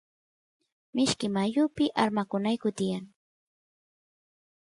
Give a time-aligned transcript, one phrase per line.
[0.93, 3.05] mishki mayupi armakunayku tiyan